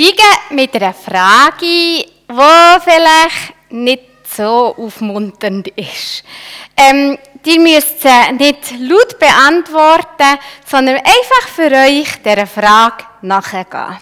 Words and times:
steigen 0.00 0.56
mit 0.56 0.74
einer 0.74 0.94
Frage, 0.94 1.60
die 1.60 2.06
vielleicht 2.28 3.54
nicht 3.70 4.04
so 4.24 4.74
aufmunternd 4.76 5.68
ist. 5.68 6.24
Ähm, 6.76 7.18
die 7.44 7.58
müsst 7.58 8.00
sie 8.00 8.32
nicht 8.38 8.78
laut 8.78 9.18
beantworten, 9.18 10.38
sondern 10.66 10.96
einfach 10.96 11.48
für 11.54 11.70
euch 11.70 12.22
dieser 12.22 12.46
Frage 12.46 13.04
nachgehen. 13.22 13.98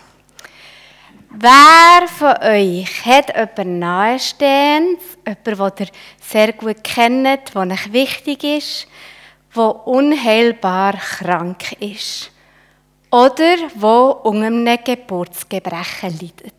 Wer 1.30 2.08
von 2.08 2.36
euch 2.42 3.04
hat 3.04 3.34
jemanden 3.34 3.78
nahestehendes, 3.78 5.04
jemanden, 5.26 5.74
den 5.76 5.86
ihr 5.86 5.92
sehr 6.20 6.52
gut 6.52 6.84
kennt, 6.84 7.54
der 7.54 7.62
euch 7.62 7.92
wichtig 7.92 8.44
ist, 8.44 8.86
der 9.54 9.86
unheilbar 9.86 10.94
krank 10.94 11.72
ist? 11.80 12.30
Oder 13.10 13.56
wo 13.74 14.10
unter 14.22 14.46
einem 14.46 14.78
Geburtsgebrechen 14.84 16.10
leidet? 16.20 16.54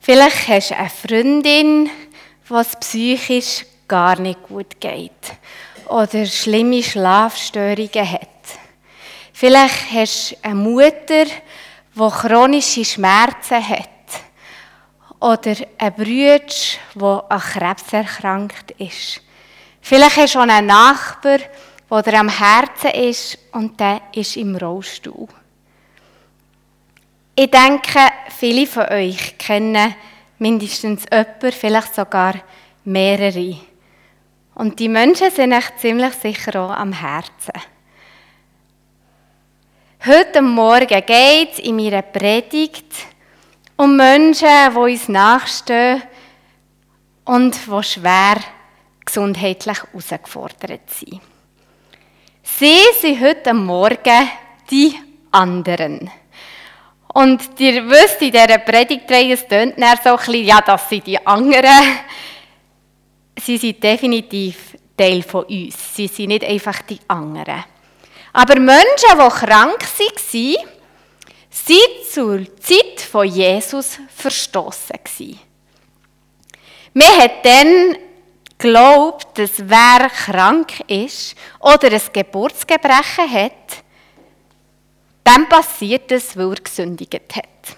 Vielleicht 0.00 0.48
hast 0.48 0.70
du 0.70 0.76
eine 0.76 0.90
Freundin, 0.90 1.90
was 2.48 2.78
psychisch 2.80 3.64
gar 3.86 4.18
nicht 4.18 4.42
gut 4.42 4.80
geht 4.80 5.12
oder 5.88 6.26
schlimme 6.26 6.82
Schlafstörungen 6.82 8.12
hat. 8.12 8.28
Vielleicht 9.32 9.92
hast 9.92 10.32
du 10.32 10.36
eine 10.42 10.54
Mutter, 10.54 11.24
die 11.24 12.10
chronische 12.10 12.84
Schmerzen 12.84 13.66
hat 13.66 13.88
oder 15.20 15.54
einen 15.78 15.94
Bruder, 15.94 16.44
der 16.94 17.24
an 17.28 17.40
Krebs 17.40 17.92
erkrankt 17.92 18.70
ist. 18.72 19.20
Vielleicht 19.80 20.16
hast 20.16 20.34
du 20.34 20.38
auch 20.38 20.42
einen 20.42 20.66
Nachbar, 20.66 21.38
der 21.90 22.02
dir 22.02 22.20
am 22.20 22.28
Herzen 22.28 22.90
ist 22.90 23.38
und 23.52 23.78
der 23.80 24.02
ist 24.12 24.36
im 24.36 24.56
Rollstuhl. 24.56 25.28
Ich 27.34 27.50
denke, 27.50 28.00
viele 28.36 28.66
von 28.66 28.88
euch 28.90 29.38
kennen 29.38 29.94
mindestens 30.38 31.04
jemanden, 31.10 31.52
vielleicht 31.52 31.94
sogar 31.94 32.34
mehrere. 32.84 33.56
Und 34.54 34.78
die 34.80 34.88
Menschen 34.88 35.30
sind 35.30 35.52
echt 35.52 35.78
ziemlich 35.78 36.14
sicher 36.14 36.60
auch 36.60 36.70
am 36.70 36.92
Herzen. 36.92 37.52
Heute 40.04 40.42
Morgen 40.42 40.86
geht 41.06 41.52
es 41.52 41.58
in 41.60 41.76
meiner 41.76 42.02
Predigt 42.02 42.92
um 43.76 43.96
Menschen, 43.96 44.48
die 44.72 44.76
uns 44.76 45.08
nachstehen 45.08 46.02
und 47.24 47.56
die 47.66 47.82
schwer 47.82 48.36
gesundheitlich 49.04 49.78
herausgefordert 49.82 50.90
sind. 50.90 51.20
Sie 52.56 52.80
sind 53.00 53.20
heute 53.20 53.54
Morgen 53.54 54.30
die 54.68 54.94
anderen. 55.30 56.10
Und 57.14 57.40
ihr 57.58 57.88
wisst, 57.88 58.20
in 58.20 58.32
dieser 58.32 58.58
Predigtreihe, 58.58 59.34
es 59.34 59.46
tönt 59.46 59.76
so 59.76 59.84
ein 59.84 60.16
bisschen, 60.16 60.44
ja, 60.44 60.60
das 60.60 60.88
sind 60.88 61.06
die 61.06 61.24
anderen. 61.24 61.98
Sie 63.40 63.56
sind 63.58 63.82
definitiv 63.82 64.76
Teil 64.96 65.22
von 65.22 65.44
uns. 65.44 65.94
Sie 65.94 66.08
sind 66.08 66.28
nicht 66.28 66.44
einfach 66.44 66.82
die 66.82 66.98
anderen. 67.06 67.64
Aber 68.32 68.58
Menschen, 68.58 69.12
die 69.12 69.28
krank 69.28 69.80
waren, 69.80 70.56
sind 71.48 72.10
zur 72.10 72.60
Zeit 72.60 73.00
von 73.00 73.26
Jesus 73.26 74.00
verstoßen. 74.14 75.38
Man 76.92 77.20
hat 77.20 77.44
dann 77.44 77.96
geglaubt, 78.58 79.38
dass 79.38 79.68
wer 79.68 80.10
krank 80.10 80.80
ist 80.88 81.36
oder 81.60 81.92
ein 81.92 82.02
Geburtsgebrechen 82.12 83.32
hat, 83.32 83.84
dann 85.24 85.48
passiert 85.48 86.10
es, 86.10 86.36
weil 86.36 86.50
er 86.50 86.62
gesündigt 86.62 87.36
hat. 87.36 87.76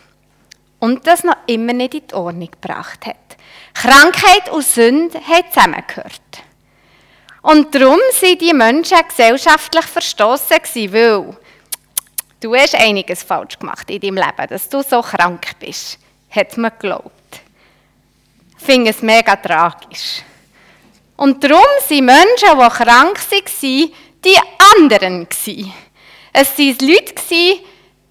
Und 0.78 1.06
das 1.06 1.24
noch 1.24 1.36
immer 1.46 1.74
nicht 1.74 1.94
in 1.94 2.06
die 2.06 2.14
Ordnung 2.14 2.50
gebracht 2.50 3.04
hat. 3.06 3.16
Krankheit 3.74 4.50
und 4.50 4.64
Sünde 4.64 5.20
haben 5.20 5.52
zusammengehört. 5.52 6.20
Und 7.42 7.74
darum 7.74 7.98
sind 8.12 8.40
die 8.40 8.52
Menschen 8.52 8.98
gesellschaftlich 9.06 9.84
verstoßen 9.84 10.58
weil 10.92 11.36
du 12.40 12.54
hast 12.54 12.74
einiges 12.74 13.22
falsch 13.22 13.58
gemacht 13.58 13.90
in 13.90 14.00
deinem 14.00 14.16
Leben, 14.16 14.48
dass 14.48 14.68
du 14.68 14.82
so 14.82 15.00
krank 15.02 15.46
bist, 15.58 15.98
hat 16.30 16.56
man 16.56 16.70
geglaubt. 16.70 17.40
Finde 18.58 18.90
es 18.90 19.02
mega 19.02 19.36
tragisch. 19.36 20.22
Und 21.20 21.44
darum 21.44 21.62
sind 21.86 22.06
Menschen, 22.06 22.58
die 22.58 22.68
krank 22.70 23.18
waren, 23.30 23.92
die 24.24 24.38
anderen. 24.74 25.26
Es 26.32 26.58
waren 26.58 26.76
Leute, 26.80 27.60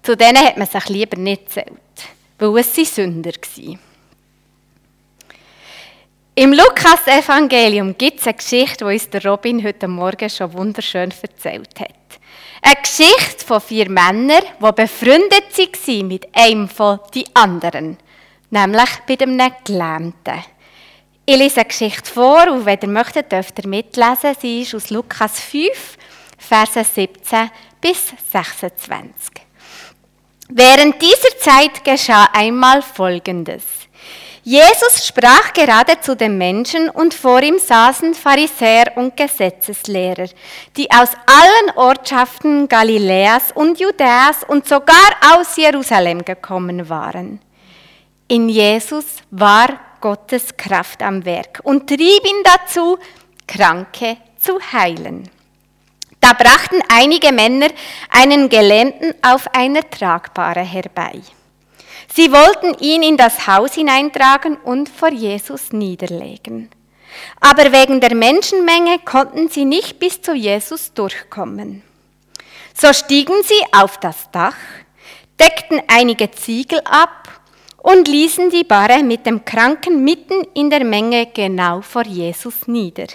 zu 0.00 0.16
denen 0.16 0.46
hat 0.46 0.56
man 0.56 0.68
sich 0.68 0.88
lieber 0.88 1.16
nicht 1.16 1.46
gezählt, 1.46 1.72
weil 2.38 2.58
es 2.58 2.72
Sünder 2.72 3.32
waren. 3.32 3.78
Im 6.36 6.52
Lukas-Evangelium 6.52 7.98
gibt 7.98 8.20
es 8.20 8.28
eine 8.28 8.36
Geschichte, 8.36 8.84
die 8.84 8.92
uns 8.92 9.24
Robin 9.26 9.64
heute 9.64 9.88
Morgen 9.88 10.30
schon 10.30 10.52
wunderschön 10.52 11.12
erzählt 11.20 11.80
hat. 11.80 11.90
Eine 12.62 12.76
Geschichte 12.80 13.44
von 13.44 13.60
vier 13.60 13.90
Männern, 13.90 14.44
die 14.60 14.72
befreundet 14.72 15.58
waren 15.58 16.06
mit 16.06 16.28
einem 16.32 16.68
von 16.68 17.00
den 17.12 17.24
anderen, 17.34 17.96
nämlich 18.50 18.90
bei 19.08 19.18
einem 19.18 19.52
Gelähmten. 19.64 20.44
Ich 21.32 21.36
lese 21.36 21.60
eine 21.60 21.66
Geschichte 21.66 22.10
vor 22.10 22.48
und 22.50 22.66
wenn 22.66 22.80
ihr 22.82 22.88
möchtet, 22.88 23.30
dürft 23.30 23.56
ihr 23.60 23.68
mitlesen. 23.68 24.34
Sie 24.40 24.62
ist 24.62 24.74
aus 24.74 24.90
Lukas 24.90 25.38
5, 25.38 25.70
Verse 26.36 26.82
17 26.82 27.48
bis 27.80 28.12
26. 28.32 29.30
Während 30.48 31.00
dieser 31.00 31.38
Zeit 31.38 31.84
geschah 31.84 32.28
einmal 32.32 32.82
Folgendes. 32.82 33.62
Jesus 34.42 35.06
sprach 35.06 35.52
gerade 35.52 36.00
zu 36.00 36.16
den 36.16 36.36
Menschen 36.36 36.88
und 36.88 37.14
vor 37.14 37.40
ihm 37.44 37.60
saßen 37.60 38.14
Pharisäer 38.14 38.96
und 38.96 39.16
Gesetzeslehrer, 39.16 40.26
die 40.76 40.90
aus 40.90 41.10
allen 41.26 41.76
Ortschaften 41.76 42.66
Galiläas 42.66 43.52
und 43.54 43.78
Judäas 43.78 44.42
und 44.48 44.66
sogar 44.66 45.12
aus 45.32 45.56
Jerusalem 45.56 46.24
gekommen 46.24 46.88
waren. 46.88 47.38
In 48.26 48.48
Jesus 48.48 49.04
war 49.30 49.78
Gottes 50.00 50.56
Kraft 50.56 51.02
am 51.02 51.24
Werk 51.24 51.60
und 51.64 51.86
trieb 51.88 52.00
ihn 52.00 52.42
dazu, 52.44 52.98
Kranke 53.46 54.16
zu 54.38 54.58
heilen. 54.72 55.28
Da 56.20 56.34
brachten 56.34 56.80
einige 56.88 57.32
Männer 57.32 57.68
einen 58.10 58.48
Gelähmten 58.48 59.14
auf 59.22 59.54
einer 59.54 59.88
Tragbare 59.88 60.60
herbei. 60.60 61.20
Sie 62.12 62.30
wollten 62.32 62.74
ihn 62.82 63.02
in 63.02 63.16
das 63.16 63.46
Haus 63.46 63.74
hineintragen 63.74 64.56
und 64.56 64.88
vor 64.88 65.10
Jesus 65.10 65.72
niederlegen. 65.72 66.70
Aber 67.40 67.72
wegen 67.72 68.00
der 68.00 68.14
Menschenmenge 68.14 68.98
konnten 69.00 69.48
sie 69.48 69.64
nicht 69.64 69.98
bis 69.98 70.20
zu 70.20 70.34
Jesus 70.34 70.92
durchkommen. 70.92 71.82
So 72.74 72.92
stiegen 72.92 73.42
sie 73.42 73.62
auf 73.72 73.98
das 73.98 74.30
Dach, 74.30 74.56
deckten 75.38 75.82
einige 75.88 76.30
Ziegel 76.30 76.80
ab 76.84 77.39
und 77.82 78.08
ließen 78.08 78.50
die 78.50 78.64
Barre 78.64 79.02
mit 79.02 79.26
dem 79.26 79.44
Kranken 79.44 80.04
mitten 80.04 80.46
in 80.54 80.70
der 80.70 80.84
Menge 80.84 81.26
genau 81.26 81.80
vor 81.80 82.04
Jesus 82.04 82.66
nieder. 82.66 83.06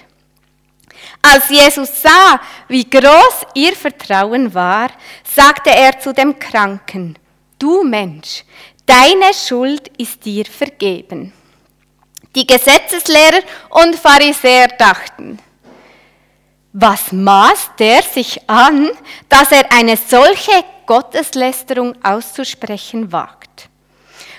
Als 1.21 1.49
Jesus 1.49 2.01
sah, 2.01 2.39
wie 2.67 2.89
groß 2.89 3.47
ihr 3.53 3.75
Vertrauen 3.75 4.53
war, 4.53 4.89
sagte 5.23 5.69
er 5.69 5.99
zu 5.99 6.13
dem 6.13 6.39
Kranken, 6.39 7.17
du 7.59 7.83
Mensch, 7.83 8.43
deine 8.85 9.33
Schuld 9.33 9.89
ist 9.97 10.23
dir 10.25 10.45
vergeben. 10.45 11.33
Die 12.35 12.45
Gesetzeslehrer 12.45 13.41
und 13.69 13.95
Pharisäer 13.95 14.67
dachten, 14.67 15.39
was 16.73 17.13
maßt 17.13 17.71
der 17.79 18.01
sich 18.01 18.49
an, 18.49 18.89
dass 19.29 19.51
er 19.51 19.71
eine 19.71 19.95
solche 19.95 20.65
Gotteslästerung 20.85 21.95
auszusprechen 22.03 23.13
wagt? 23.13 23.44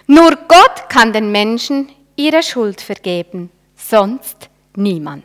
Nur 0.07 0.37
Gott 0.49 0.89
kann 0.89 1.13
den 1.13 1.33
Menschen 1.33 1.91
ihre 2.15 2.43
Schuld 2.43 2.81
vergeben, 2.81 3.51
sonst 3.75 4.49
niemand. 4.75 5.25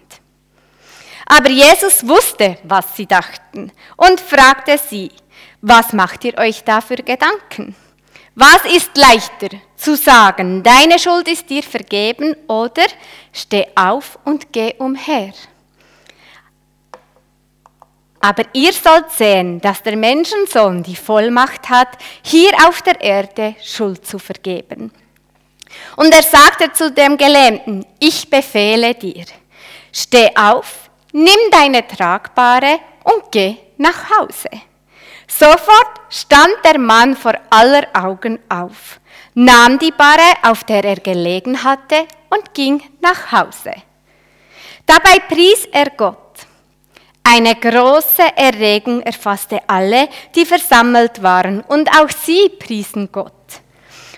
Aber 1.25 1.49
Jesus 1.49 2.07
wusste, 2.07 2.57
was 2.63 2.95
sie 2.95 3.05
dachten 3.05 3.71
und 3.95 4.19
fragte 4.19 4.77
sie, 4.77 5.11
was 5.61 5.93
macht 5.93 6.25
ihr 6.25 6.37
euch 6.37 6.63
da 6.63 6.81
für 6.81 6.95
Gedanken? 6.95 7.75
Was 8.35 8.65
ist 8.65 8.97
leichter 8.97 9.49
zu 9.75 9.95
sagen, 9.95 10.63
deine 10.63 10.97
Schuld 10.97 11.27
ist 11.27 11.49
dir 11.49 11.63
vergeben 11.63 12.35
oder 12.47 12.85
steh 13.31 13.67
auf 13.75 14.17
und 14.25 14.51
geh 14.51 14.73
umher? 14.77 15.33
Aber 18.21 18.43
ihr 18.53 18.71
sollt 18.71 19.11
sehen, 19.11 19.59
dass 19.61 19.81
der 19.81 19.95
Menschensohn 19.95 20.83
die 20.83 20.95
Vollmacht 20.95 21.69
hat, 21.69 21.89
hier 22.21 22.51
auf 22.67 22.81
der 22.83 23.01
Erde 23.01 23.55
Schuld 23.63 24.05
zu 24.05 24.19
vergeben. 24.19 24.91
Und 25.95 26.13
er 26.13 26.23
sagte 26.23 26.71
zu 26.71 26.91
dem 26.91 27.17
Gelähmten, 27.17 27.85
ich 27.99 28.29
befehle 28.29 28.93
dir, 28.93 29.25
steh 29.91 30.29
auf, 30.35 30.89
nimm 31.11 31.39
deine 31.51 31.87
Tragbare 31.87 32.79
und 33.03 33.31
geh 33.31 33.55
nach 33.77 34.09
Hause. 34.09 34.49
Sofort 35.27 36.01
stand 36.09 36.55
der 36.63 36.77
Mann 36.77 37.15
vor 37.15 37.33
aller 37.49 37.87
Augen 37.93 38.37
auf, 38.49 38.99
nahm 39.33 39.79
die 39.79 39.91
Barre, 39.91 40.33
auf 40.43 40.63
der 40.65 40.83
er 40.83 40.97
gelegen 40.97 41.63
hatte, 41.63 42.05
und 42.29 42.53
ging 42.53 42.83
nach 42.99 43.31
Hause. 43.31 43.73
Dabei 44.85 45.19
pries 45.19 45.67
er 45.71 45.89
Gott. 45.91 46.30
Eine 47.23 47.55
große 47.55 48.35
Erregung 48.35 49.01
erfasste 49.01 49.61
alle, 49.67 50.09
die 50.35 50.45
versammelt 50.45 51.21
waren, 51.21 51.61
und 51.61 51.89
auch 51.89 52.09
sie 52.09 52.49
priesen 52.49 53.11
Gott. 53.11 53.31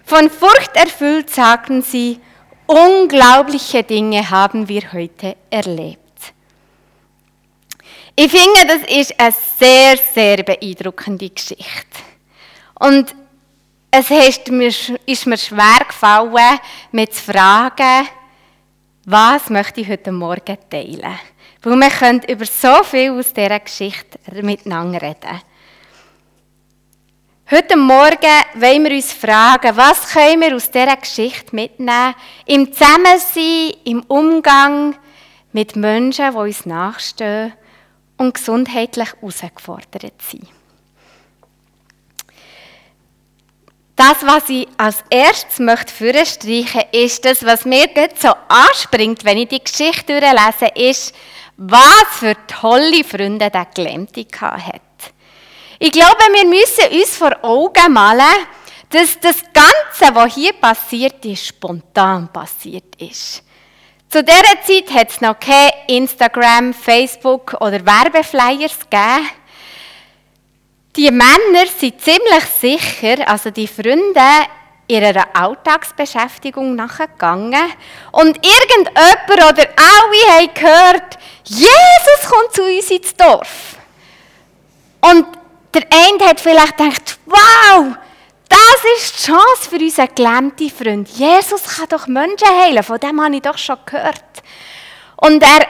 Von 0.05 0.29
Furcht 0.29 0.75
erfüllt 0.75 1.29
sagten 1.29 1.81
sie, 1.81 2.19
unglaubliche 2.65 3.83
Dinge 3.83 4.29
haben 4.29 4.67
wir 4.67 4.91
heute 4.93 5.35
erlebt. 5.49 5.99
Ich 8.15 8.31
finde, 8.31 8.67
das 8.67 8.95
ist 8.95 9.19
eine 9.19 9.33
sehr, 9.57 9.97
sehr 9.97 10.43
beeindruckende 10.43 11.29
Geschichte. 11.29 11.99
Und 12.79 13.15
es 13.89 14.09
ist 14.09 14.49
mir, 14.49 14.71
schwer 14.71 15.85
gefallen, 15.87 16.59
mich 16.91 17.11
zu 17.11 17.31
fragen, 17.31 18.07
was 19.05 19.49
möchte 19.49 19.81
ich 19.81 19.89
heute 19.89 20.11
Morgen 20.11 20.57
teilen. 20.69 21.19
Weil 21.63 21.77
wir 21.77 21.89
können 21.89 22.23
über 22.27 22.45
so 22.45 22.83
viel 22.83 23.11
aus 23.11 23.33
dieser 23.33 23.59
Geschichte 23.59 24.19
miteinander 24.41 25.01
reden. 25.01 25.41
Heute 27.49 27.77
Morgen 27.77 28.17
wollen 28.55 28.83
wir 28.83 28.91
uns 28.91 29.13
fragen, 29.13 29.77
was 29.77 30.11
können 30.11 30.41
wir 30.41 30.55
aus 30.55 30.69
dieser 30.69 30.97
Geschichte 30.97 31.55
mitnehmen, 31.55 32.15
im 32.45 32.73
Zusammensein, 32.73 33.73
im 33.85 34.01
Umgang 34.07 34.95
mit 35.53 35.75
Menschen, 35.75 36.31
die 36.31 36.37
uns 36.37 36.65
nachstehen 36.65 37.53
und 38.17 38.33
gesundheitlich 38.33 39.13
herausgefordert 39.13 40.21
sind. 40.21 40.47
Das, 43.95 44.25
was 44.25 44.49
ich 44.49 44.67
als 44.77 45.03
erstes 45.09 45.59
möchte 45.59 45.93
vorstreichen 45.93 46.81
ist 46.91 47.23
das, 47.23 47.45
was 47.45 47.63
mir 47.63 47.87
so 48.19 48.33
anspringt, 48.47 49.23
wenn 49.23 49.37
ich 49.37 49.49
die 49.49 49.63
Geschichte 49.63 50.19
durchlese, 50.19 50.73
ist, 50.75 51.15
was 51.57 52.03
für 52.19 52.35
tolle 52.47 53.03
Freunde 53.03 53.49
der 53.49 53.67
Gelähmte 53.73 54.25
hat. 54.41 54.81
Ich 55.79 55.91
glaube, 55.91 56.23
wir 56.31 56.45
müssen 56.45 56.99
uns 56.99 57.15
vor 57.15 57.43
Augen 57.43 57.93
malen, 57.93 58.47
dass 58.89 59.19
das 59.19 59.43
Ganze, 59.53 60.15
was 60.15 60.35
hier 60.35 60.53
passiert 60.53 61.25
ist, 61.25 61.47
spontan 61.47 62.31
passiert 62.31 62.95
ist. 62.99 63.43
Zu 64.07 64.23
dieser 64.23 64.61
Zeit 64.63 64.93
hat 64.93 65.09
es 65.09 65.21
noch 65.21 65.39
kein 65.39 65.71
Instagram, 65.87 66.73
Facebook 66.73 67.55
oder 67.59 67.83
Werbeflyers 67.83 68.79
gegeben. 68.79 69.29
Die 70.95 71.09
Männer 71.09 71.65
sind 71.75 71.99
ziemlich 71.99 72.45
sicher, 72.61 73.27
also 73.27 73.49
die 73.49 73.67
Freunde, 73.67 74.21
ihrer 74.87 75.25
Alltagsbeschäftigung 75.33 76.75
nachgegangen 76.75 77.71
und 78.11 78.37
irgendjemand 78.45 79.51
oder 79.51 79.67
alle 79.75 80.37
haben 80.37 80.53
gehört, 80.53 81.17
Jesus 81.45 82.29
kommt 82.29 82.53
zu 82.53 82.63
uns 82.63 82.91
ins 82.91 83.15
Dorf. 83.15 83.77
Und 85.01 85.25
der 85.73 85.83
eine 85.89 86.29
hat 86.29 86.39
vielleicht 86.39 86.77
gedacht, 86.77 87.17
wow, 87.25 87.95
das 88.49 88.97
ist 88.97 89.19
die 89.19 89.31
Chance 89.31 89.69
für 89.69 89.77
unseren 89.77 90.15
gelähmten 90.15 90.69
Freund. 90.69 91.09
Jesus 91.09 91.63
kann 91.63 91.87
doch 91.89 92.07
Menschen 92.07 92.47
heilen, 92.47 92.83
von 92.83 92.99
dem 92.99 93.21
habe 93.21 93.35
ich 93.35 93.41
doch 93.41 93.57
schon 93.57 93.77
gehört. 93.85 94.23
Und 95.17 95.43
er 95.43 95.67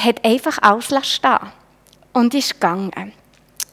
hat 0.00 0.24
einfach 0.24 0.58
stehen 1.02 1.52
und 2.12 2.34
ist 2.34 2.54
gegangen. 2.54 3.12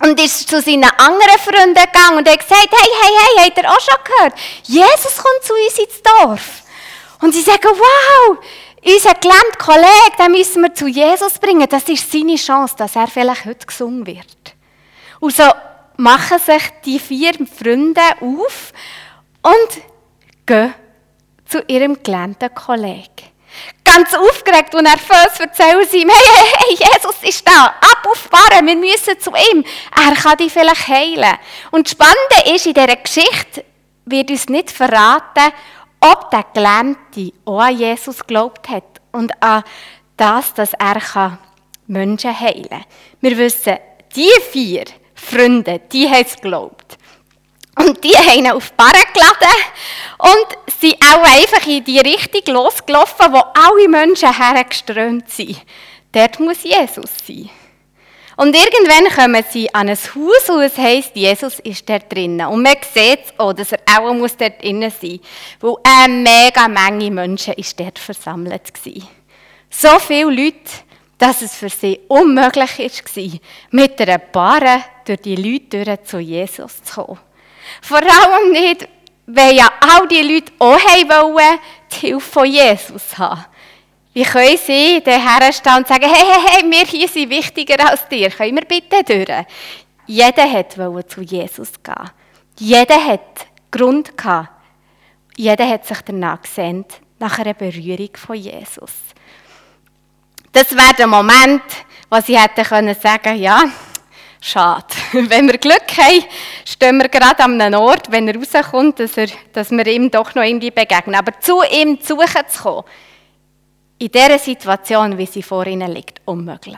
Und 0.02 0.20
ist 0.20 0.48
zu 0.48 0.62
seinen 0.62 0.84
anderen 0.86 1.40
Freunden 1.40 1.74
gegangen 1.74 2.20
und 2.20 2.30
hat 2.30 2.40
gesagt, 2.40 2.70
hey, 2.72 2.90
hey, 3.02 3.14
hey, 3.36 3.46
habt 3.46 3.58
ihr 3.58 3.70
auch 3.70 3.80
schon 3.80 4.04
gehört? 4.06 4.34
Jesus 4.64 5.18
kommt 5.18 5.44
zu 5.44 5.54
uns 5.54 5.80
ins 5.80 6.02
Dorf. 6.02 6.64
Und 7.22 7.34
sie 7.34 7.42
sagen, 7.42 7.68
wow, 7.68 8.38
unser 8.86 9.14
gelähmter 9.16 9.58
Kollege, 9.58 10.18
den 10.18 10.32
müssen 10.32 10.62
wir 10.62 10.74
zu 10.74 10.88
Jesus 10.88 11.38
bringen. 11.38 11.68
Das 11.70 11.90
ist 11.90 12.10
seine 12.10 12.36
Chance, 12.36 12.76
dass 12.78 12.96
er 12.96 13.08
vielleicht 13.08 13.46
heute 13.46 13.66
gesungen 13.66 14.06
wird. 14.06 14.56
Und 15.20 15.36
so 15.36 15.44
machen 15.98 16.40
sich 16.40 16.64
die 16.86 17.00
vier 17.00 17.34
Freunde 17.46 18.02
auf 18.22 18.72
und 19.42 19.84
gehen 20.46 20.74
zu 21.46 21.62
ihrem 21.68 22.02
gelähmten 22.02 22.54
Kollegen. 22.54 23.29
Ganz 23.84 24.14
aufgeregt 24.14 24.76
und 24.76 24.84
nervös 24.84 25.40
erzählen 25.40 25.86
sie 25.90 26.02
ihm, 26.02 26.10
hey, 26.10 26.26
hey, 26.36 26.54
hey, 26.58 26.78
Jesus 26.94 27.16
ist 27.24 27.48
da, 27.48 27.66
ab 27.66 28.08
auf 28.08 28.30
Barren, 28.30 28.68
wir 28.68 28.76
müssen 28.76 29.20
zu 29.20 29.32
ihm. 29.32 29.66
Er 29.96 30.16
kann 30.16 30.38
dich 30.38 30.54
vielleicht 30.54 30.88
heilen. 30.88 31.38
Und 31.72 31.88
das 31.88 31.94
Spannende 31.94 32.54
ist, 32.54 32.68
in 32.68 32.74
dieser 32.74 32.96
Geschichte 32.96 33.66
wird 34.06 34.30
uns 34.30 34.48
nicht 34.48 34.72
verraten, 34.72 35.54
ob 36.00 36.30
der 36.32 36.46
Gelähmte 36.54 37.34
auch 37.46 37.60
an 37.60 37.78
Jesus 37.78 38.20
geglaubt 38.20 38.70
hat 38.70 39.02
und 39.12 39.32
an 39.42 39.64
das, 40.16 40.54
dass 40.54 40.74
er 40.74 41.40
Menschen 41.88 42.40
heilen 42.40 42.70
kann. 42.70 42.86
Wir 43.22 43.38
wissen, 43.38 43.78
die 44.16 44.30
vier 44.52 44.86
Freunde, 45.16 45.82
die 45.92 46.08
haben 46.08 46.26
es 46.26 46.36
geglaubt. 46.36 46.98
Und 47.80 48.04
die 48.04 48.16
haben 48.16 48.40
ihn 48.40 48.52
auf 48.52 48.70
die 48.70 48.76
Barre 48.76 49.04
geladen 49.14 49.56
und 50.18 50.74
sind 50.80 50.96
auch 51.02 51.24
einfach 51.24 51.66
in 51.66 51.84
die 51.84 52.00
Richtung 52.00 52.54
losgelaufen, 52.54 53.32
wo 53.32 53.42
alle 53.54 53.88
Menschen 53.88 54.38
hergeströmt 54.38 55.30
sind. 55.30 55.62
Dort 56.12 56.40
muss 56.40 56.64
Jesus 56.64 57.10
sein. 57.26 57.50
Und 58.36 58.56
irgendwann 58.56 59.14
kommen 59.14 59.44
sie 59.50 59.74
an 59.74 59.90
ein 59.90 59.98
Haus 59.98 60.50
und 60.50 60.62
es 60.62 60.78
heisst, 60.78 61.16
Jesus 61.16 61.60
ist 61.60 61.88
dort 61.90 62.12
drinnen. 62.12 62.48
Und 62.48 62.64
man 62.64 62.76
sieht 62.94 63.34
auch, 63.38 63.54
dass 63.54 63.74
er 63.74 63.80
auch 63.98 64.14
muss 64.14 64.38
dort 64.38 64.62
drinnen 64.62 64.92
sein 64.92 65.20
muss, 65.62 65.76
weil 65.84 66.04
eine 66.04 66.14
mega 66.14 66.68
Menge 66.68 67.12
Menschen 67.12 67.54
ist 67.56 67.80
dort 67.80 68.00
versammelt 68.00 68.74
war. 68.86 69.10
So 69.70 70.00
viele 70.00 70.32
Leute, 70.32 70.70
dass 71.18 71.42
es 71.42 71.56
für 71.56 71.70
sie 71.70 72.00
unmöglich 72.08 72.80
war, 72.80 73.40
mit 73.72 74.02
einer 74.02 74.20
Barre 74.20 74.84
durch 75.06 75.20
die 75.20 75.36
Leute 75.36 76.02
zu 76.04 76.20
Jesus 76.20 76.82
zu 76.84 77.06
kommen. 77.06 77.20
Vor 77.82 78.00
allem 78.00 78.52
nicht, 78.52 78.88
weil 79.26 79.56
ja 79.56 79.72
all 79.80 80.08
die 80.08 80.22
Leute 80.22 80.52
auch 80.60 80.78
wollen, 80.78 81.60
die 81.92 82.08
Hilfe 82.08 82.20
von 82.20 82.46
Jesus 82.46 83.18
haben. 83.18 83.46
Wie 84.14 84.24
können 84.24 84.58
sie 84.58 85.02
daher 85.04 85.54
stehen 85.54 85.78
und 85.78 85.88
sagen, 85.88 86.10
hey, 86.10 86.26
hey, 86.26 86.42
hey, 86.48 86.72
wir 86.72 86.86
hier 86.86 87.08
sind 87.08 87.30
wichtiger 87.30 87.90
als 87.90 88.08
dir, 88.08 88.30
können 88.30 88.58
wir 88.58 88.66
bitte 88.66 89.04
durch? 89.04 89.46
Jeder 90.08 90.46
wollte 90.92 91.08
zu 91.08 91.22
Jesus 91.22 91.72
gehen. 91.84 92.10
Jeder 92.58 93.06
hat 93.06 93.48
Grund 93.72 94.18
gehabt. 94.18 94.50
Jeder 95.38 95.70
hat 95.70 95.86
sich 95.86 96.02
danach 96.02 96.42
gesehnt, 96.42 97.00
nach 97.20 97.38
einer 97.40 97.54
Berührung 97.54 98.10
von 98.16 98.36
Jesus. 98.36 98.92
Das 100.52 100.76
wäre 100.76 100.94
der 100.98 101.08
Moment, 101.08 101.62
wo 102.10 102.20
sie 102.20 102.38
hätten 102.38 102.66
können 102.66 102.96
sagen, 102.96 103.38
ja, 103.38 103.64
schade. 104.42 104.86
Wenn 105.14 105.48
wir 105.48 105.58
Glück 105.58 105.98
haben, 105.98 106.26
stehen 106.66 106.98
wir 106.98 107.10
gerade 107.10 107.44
an 107.44 107.60
einem 107.60 107.80
Ort, 107.80 108.12
wenn 108.12 108.28
er 108.28 108.36
rauskommt, 108.36 109.00
dass, 109.00 109.18
er, 109.18 109.28
dass 109.54 109.72
wir 109.72 109.86
ihm 109.88 110.10
doch 110.10 110.36
noch 110.36 110.44
irgendwie 110.44 110.72
begegnen. 110.72 111.16
Aber 111.16 111.40
zu 111.40 111.62
ihm 111.64 112.00
zu 112.02 112.16
suchen 112.16 112.48
zu 112.48 112.62
kommen, 112.64 112.84
in 113.98 114.12
dieser 114.12 114.40
Situation, 114.40 115.18
wie 115.18 115.26
sie 115.26 115.44
vor 115.44 115.68
ihnen 115.68 115.92
liegt, 115.92 116.22
unmöglich. 116.26 116.78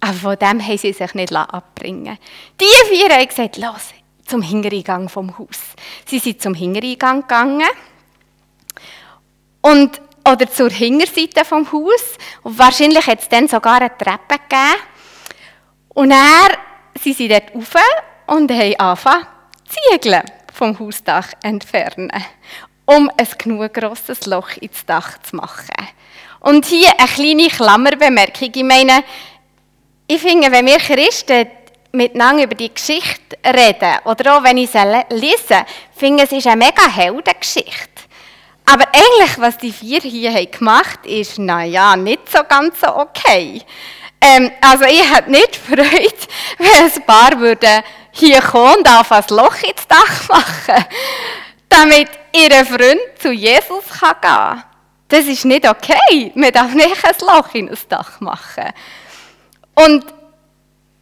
Aber 0.00 0.14
von 0.14 0.36
dem 0.36 0.66
haben 0.66 0.78
sie 0.78 0.92
sich 0.92 1.14
nicht 1.14 1.34
abbringen 1.34 2.18
Die 2.60 2.88
vier 2.88 3.10
haben 3.10 3.28
gesagt, 3.28 3.58
los, 3.58 3.92
zum 4.26 4.42
Hintereingang 4.42 5.08
vom 5.08 5.36
Haus. 5.38 5.58
Sie 6.06 6.18
sind 6.20 6.40
zum 6.40 6.54
Hintereingang 6.54 7.22
gegangen 7.22 7.68
und 9.60 10.00
oder 10.26 10.50
zur 10.50 10.70
Hinterseite 10.70 11.44
vom 11.44 11.70
Haus. 11.72 12.16
Und 12.42 12.58
wahrscheinlich 12.58 13.06
hat 13.06 13.20
es 13.20 13.28
dann 13.28 13.48
sogar 13.48 13.80
eine 13.80 13.96
Treppe 13.96 14.38
gegeben. 14.38 14.80
Und 16.00 16.12
er, 16.12 16.56
sie 16.98 17.12
sind 17.12 17.30
dort 17.30 17.54
rauf 17.54 17.74
und 18.26 18.50
haben 18.50 18.74
angefangen, 18.76 19.26
Ziegel 19.68 20.22
vom 20.50 20.78
Hausdach 20.78 21.28
entfernen, 21.42 22.10
um 22.86 23.10
ein 23.18 23.28
genug 23.36 23.74
grosses 23.74 24.24
Loch 24.24 24.56
ins 24.62 24.86
Dach 24.86 25.18
zu 25.18 25.36
machen. 25.36 25.88
Und 26.40 26.64
hier 26.64 26.90
eine 26.96 27.06
kleine 27.06 27.48
Klammerbemerkung. 27.48 28.50
Ich 28.54 28.62
meine, 28.62 29.04
ich 30.06 30.22
finde, 30.22 30.50
wenn 30.50 30.64
wir 30.64 30.78
Christen 30.78 31.48
miteinander 31.92 32.44
über 32.44 32.54
die 32.54 32.72
Geschichte 32.72 33.36
reden, 33.44 33.98
oder 34.06 34.38
auch 34.38 34.42
wenn 34.42 34.56
ich 34.56 34.70
sie 34.70 35.04
lese, 35.10 35.66
finde 35.94 36.22
ich, 36.22 36.32
es 36.32 36.38
ist 36.38 36.46
eine 36.46 36.64
mega 36.64 36.88
Heldengeschichte. 36.90 38.04
Aber 38.64 38.86
eigentlich, 38.86 39.38
was 39.38 39.58
die 39.58 39.70
vier 39.70 40.00
hier 40.00 40.46
gemacht 40.46 41.00
haben, 41.00 41.10
ist, 41.10 41.38
naja, 41.38 41.94
nicht 41.94 42.26
so 42.30 42.42
ganz 42.48 42.80
so 42.80 42.86
okay. 42.96 43.60
Ähm, 44.20 44.50
also 44.60 44.84
ich 44.84 45.14
hätte 45.14 45.30
nicht 45.30 45.56
Freude, 45.56 45.84
wenn 46.58 46.92
ein 46.92 47.06
Paar 47.06 47.40
würde 47.40 47.82
hier 48.12 48.40
kommen 48.40 48.76
und 48.76 48.88
auf 48.88 49.10
ein 49.12 49.24
Loch 49.30 49.62
ins 49.62 49.86
Dach 49.88 50.28
machen, 50.28 50.84
damit 51.68 52.08
ihr 52.32 52.64
Freund 52.66 53.00
zu 53.18 53.32
Jesus 53.32 53.84
gehen 53.88 54.14
kann. 54.20 54.64
Das 55.08 55.24
ist 55.24 55.44
nicht 55.44 55.68
okay. 55.68 56.30
Man 56.34 56.52
darf 56.52 56.72
nicht 56.72 57.04
ein 57.04 57.14
Loch 57.26 57.54
in 57.54 57.68
das 57.68 57.88
Dach 57.88 58.20
machen. 58.20 58.72
Und 59.74 60.04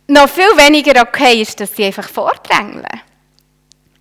noch 0.06 0.28
viel 0.28 0.56
weniger 0.56 1.02
okay 1.02 1.42
ist, 1.42 1.60
dass 1.60 1.74
sie 1.74 1.84
einfach 1.84 2.08
vordrängeln. 2.08 2.86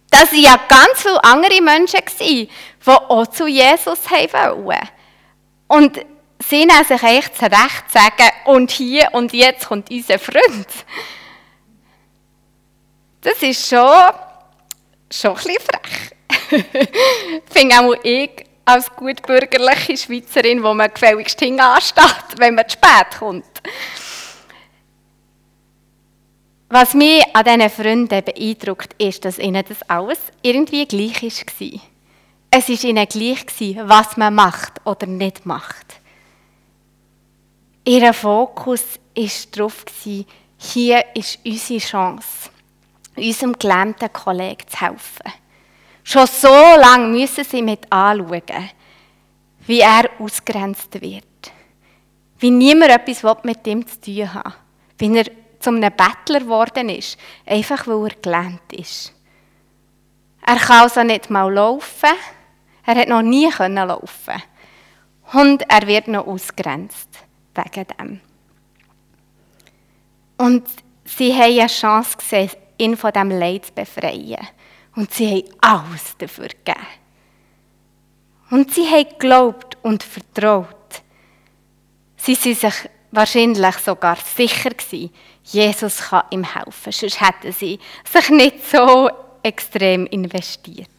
Das 0.10 0.32
waren 0.32 0.42
ja 0.42 0.60
ganz 0.70 1.02
viele 1.02 1.24
andere 1.24 1.62
Menschen, 1.62 2.00
die 2.20 2.50
auch 2.86 3.28
zu 3.28 3.48
Jesus 3.48 4.10
wollten. 4.10 4.90
Und 5.68 6.00
sie 6.40 6.66
nehmen 6.66 6.86
sich 6.86 7.02
eigentlich 7.04 7.34
zurecht 7.34 7.92
sagen, 7.92 8.32
und 8.46 8.72
hier 8.72 9.10
und 9.14 9.34
jetzt 9.34 9.68
kommt 9.68 9.90
unser 9.90 10.20
Freund. 10.20 10.68
Das 13.22 13.42
ist 13.42 13.68
schon, 13.68 14.14
schon 15.12 15.32
ein 15.32 15.36
bisschen 15.36 15.56
frech. 15.62 16.18
finde 17.50 17.80
auch 17.80 17.94
ich 18.04 18.46
als 18.66 18.94
gut 18.96 19.22
bürgerliche 19.26 19.98
Schweizerin, 19.98 20.62
wo 20.64 20.74
man 20.74 20.94
gefälligst 20.94 21.40
hinansteht, 21.40 22.38
wenn 22.38 22.56
man 22.56 22.68
zu 22.68 22.78
spät 22.78 23.18
kommt. 23.18 23.46
Was 26.70 26.94
mich 26.94 27.24
an 27.34 27.46
diesen 27.46 27.70
Freunden 27.70 28.24
beeindruckt, 28.26 28.94
ist, 29.02 29.24
dass 29.24 29.40
ihnen 29.40 29.64
das 29.68 29.82
alles 29.90 30.20
irgendwie 30.42 30.86
gleich 30.86 31.24
war. 31.24 31.80
Es 32.52 32.68
war 32.68 32.84
ihnen 32.84 33.08
gleich, 33.08 33.78
was 33.84 34.18
man 34.18 34.36
macht 34.36 34.86
oder 34.86 35.08
nicht 35.08 35.46
macht. 35.46 35.97
Ihr 37.88 38.14
Fokus 38.14 39.00
war 39.16 39.30
darauf, 39.54 39.86
hier 40.58 41.06
ist 41.16 41.40
unsere 41.46 41.80
Chance, 41.80 42.50
unserem 43.16 43.54
gelähmten 43.58 44.12
Kollegen 44.12 44.68
zu 44.68 44.82
helfen. 44.82 45.32
Schon 46.04 46.28
so 46.28 46.50
lange 46.50 47.08
müssen 47.08 47.46
sie 47.46 47.62
mit 47.62 47.90
anschauen, 47.90 48.72
wie 49.68 49.80
er 49.80 50.10
ausgrenzt 50.20 51.00
wird. 51.00 51.24
Wie 52.40 52.52
niemand 52.52 52.92
etwas 52.92 53.38
mit 53.44 53.66
ihm 53.66 53.88
zu 53.88 54.02
tun 54.02 54.34
hat. 54.34 54.58
Wie 54.98 55.18
er 55.18 55.32
zu 55.62 55.70
einem 55.70 55.90
Bettler 55.96 56.42
geworden 56.42 56.90
ist, 56.90 57.18
einfach 57.46 57.88
weil 57.88 58.12
er 58.12 58.16
gelähmt 58.22 58.74
ist. 58.74 59.14
Er 60.46 60.58
kann 60.58 60.82
also 60.82 61.04
nicht 61.04 61.30
mal 61.30 61.54
laufen. 61.54 62.18
Er 62.86 62.96
hat 62.96 63.08
noch 63.08 63.22
nie 63.22 63.50
laufen 63.50 64.44
Und 65.32 65.62
er 65.70 65.88
wird 65.88 66.10
noch 66.10 66.28
ausgrenzt 66.28 67.27
wegen 67.58 67.88
dem. 68.00 68.22
Und 70.38 70.68
sie 71.06 71.34
haben 71.34 71.60
eine 71.60 71.68
Chance 71.68 72.18
gesehen, 72.18 72.52
ihn 72.78 72.96
von 72.96 73.12
diesem 73.12 73.32
Leid 73.32 73.66
zu 73.66 73.74
befreien. 73.74 74.48
Und 74.96 75.14
sie 75.14 75.28
haben 75.28 75.50
alles 75.62 76.16
dafür 76.18 76.48
gegeben. 76.48 76.88
Und 78.50 78.74
sie 78.74 78.88
haben 78.88 79.10
geglaubt 79.10 79.78
und 79.82 80.04
vertraut. 80.04 80.68
Sie 82.18 82.36
sind 82.36 82.60
sich 82.60 82.74
wahrscheinlich 83.12 83.76
sogar 83.78 84.18
sicher 84.18 84.70
gewesen, 84.70 85.14
Jesus 85.44 86.10
kann 86.10 86.24
ihm 86.30 86.44
helfen. 86.44 86.92
Sonst 86.92 87.22
hätten 87.22 87.52
sie 87.52 87.80
sich 88.04 88.30
nicht 88.30 88.70
so 88.70 89.10
extrem 89.44 90.06
investiert. 90.08 90.90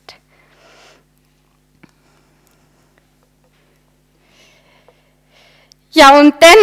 Ja, 5.91 6.19
und 6.19 6.35
dann, 6.41 6.59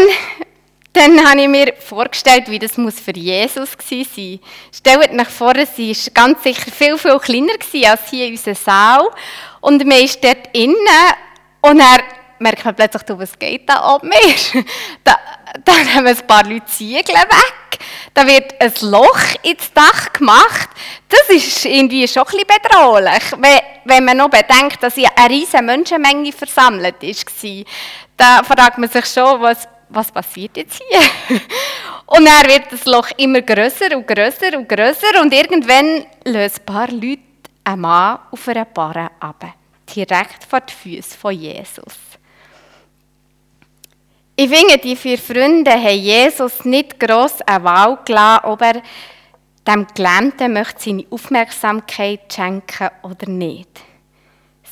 dann 0.93 1.27
habe 1.27 1.41
ich 1.41 1.47
mir 1.47 1.73
vorgestellt, 1.79 2.49
wie 2.49 2.59
das 2.59 2.77
muss 2.77 2.99
für 2.99 3.15
Jesus 3.15 3.75
gewesen 3.77 4.09
sein 4.15 4.39
Stellt 4.71 5.19
euch 5.19 5.27
vor, 5.29 5.53
sie 5.75 5.89
war 5.95 6.13
ganz 6.13 6.43
sicher 6.43 6.71
viel, 6.71 6.97
viel 6.97 7.19
kleiner 7.19 7.53
als 7.89 8.09
hier 8.09 8.27
in 8.27 8.33
unserem 8.33 8.55
Saal. 8.55 9.09
Und 9.61 9.85
man 9.85 10.03
ist 10.03 10.23
dort 10.23 10.49
innen 10.53 10.77
und 11.61 11.79
er 11.79 12.03
merkt 12.39 12.65
man 12.65 12.75
plötzlich, 12.75 13.03
was 13.07 13.39
geht 13.39 13.67
da 13.67 13.75
ab 13.75 14.03
mir? 14.03 14.63
dann 15.63 15.93
haben 15.93 16.07
ein 16.07 16.27
paar 16.27 16.43
Leute 16.43 16.65
Ziegel 16.65 17.15
weg. 17.15 17.79
Da 18.13 18.25
wird 18.25 18.59
ein 18.59 18.71
Loch 18.81 19.19
ins 19.43 19.71
Dach 19.73 20.13
gemacht. 20.13 20.69
Das 21.09 21.29
ist 21.29 21.65
irgendwie 21.65 22.07
schon 22.07 22.23
ein 22.23 22.31
bisschen 22.31 22.47
bedrohlich, 22.47 23.61
wenn 23.85 24.05
man 24.05 24.17
noch 24.17 24.29
bedenkt, 24.29 24.81
dass 24.81 24.95
ja 24.95 25.09
eine 25.15 25.29
riesige 25.29 25.61
Menschenmenge 25.61 26.31
versammelt 26.31 27.01
war. 27.01 27.63
Da 28.17 28.43
fragt 28.43 28.77
man 28.77 28.89
sich 28.89 29.05
schon, 29.05 29.41
was, 29.41 29.67
was 29.89 30.11
passiert 30.11 30.55
jetzt 30.57 30.81
hier? 30.89 31.39
Und 32.05 32.25
dann 32.25 32.47
wird 32.47 32.71
das 32.71 32.85
Loch 32.85 33.09
immer 33.17 33.41
größer 33.41 33.95
und 33.95 34.07
größer 34.07 34.55
und 34.55 34.69
größer 34.69 35.19
und 35.19 35.33
irgendwann 35.33 36.05
lösen 36.23 36.59
ein 36.59 36.65
paar 36.65 36.87
Leute 36.91 37.23
einen 37.63 37.81
Mann 37.81 38.19
auf 38.29 38.47
einer 38.47 38.65
Barre 38.65 39.09
ab, 39.19 39.43
direkt 39.95 40.43
vor 40.47 40.61
die 40.61 40.71
Füße 40.71 41.17
von 41.17 41.33
Jesus. 41.33 42.14
Ich 44.37 44.49
finde, 44.49 44.77
die 44.77 44.97
vier 44.97 45.17
Freunde 45.17 45.71
haben 45.71 45.97
Jesus 45.97 46.65
nicht 46.65 46.99
gross 46.99 47.41
eine 47.45 47.63
Wahl 47.63 47.99
gelassen, 48.03 48.45
ob 48.45 48.61
er 48.61 48.81
dem 49.65 49.87
Gelähmten 49.95 50.51
möchte 50.51 50.83
seine 50.83 51.05
Aufmerksamkeit 51.09 52.33
schenken 52.33 52.89
oder 53.03 53.29
nicht. 53.29 53.69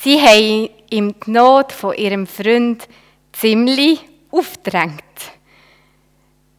Sie 0.01 0.19
haben 0.19 0.69
ihm 0.89 1.15
die 1.25 1.31
Not 1.31 1.71
von 1.71 1.95
ihrem 1.95 2.27
Freund 2.27 2.87
ziemlich 3.31 4.01
aufgedrängt. 4.31 5.01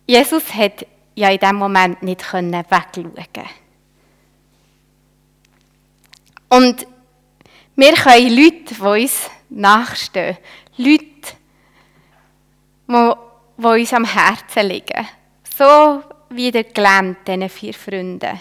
Jesus 0.07 0.55
hat 0.55 0.87
ja 1.15 1.29
in 1.29 1.39
diesem 1.39 1.57
Moment 1.57 2.03
nicht 2.03 2.33
wegschauen 2.33 2.65
Und 6.49 6.87
wir 7.77 7.93
können 7.93 8.37
Leute, 8.37 8.75
die 8.75 8.81
uns 8.81 9.31
nachstehen, 9.51 10.39
Leute, 10.77 11.14
die, 12.87 13.13
uns 13.57 13.93
am 13.93 14.05
Herzen 14.05 14.69
liegen. 14.69 15.07
So 15.57 16.03
wie 16.31 16.51
der 16.51 16.65
gelähmt, 16.65 17.27
diesen 17.27 17.49
vier 17.49 17.75
Freunden. 17.75 18.41